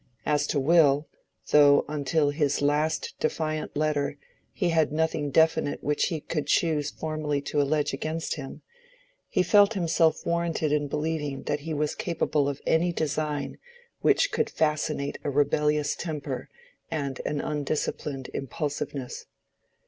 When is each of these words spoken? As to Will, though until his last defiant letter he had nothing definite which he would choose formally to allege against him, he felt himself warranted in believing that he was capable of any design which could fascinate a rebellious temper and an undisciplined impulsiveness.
As 0.25 0.47
to 0.47 0.59
Will, 0.59 1.07
though 1.51 1.85
until 1.87 2.31
his 2.31 2.59
last 2.59 3.13
defiant 3.19 3.77
letter 3.77 4.17
he 4.51 4.69
had 4.69 4.91
nothing 4.91 5.29
definite 5.29 5.83
which 5.83 6.05
he 6.05 6.23
would 6.33 6.47
choose 6.47 6.89
formally 6.89 7.39
to 7.41 7.61
allege 7.61 7.93
against 7.93 8.33
him, 8.33 8.63
he 9.29 9.43
felt 9.43 9.75
himself 9.75 10.25
warranted 10.25 10.71
in 10.71 10.87
believing 10.87 11.43
that 11.43 11.59
he 11.59 11.73
was 11.75 11.93
capable 11.93 12.49
of 12.49 12.61
any 12.65 12.91
design 12.91 13.59
which 13.99 14.31
could 14.31 14.49
fascinate 14.49 15.19
a 15.23 15.29
rebellious 15.29 15.95
temper 15.95 16.49
and 16.89 17.21
an 17.23 17.39
undisciplined 17.39 18.27
impulsiveness. 18.33 19.27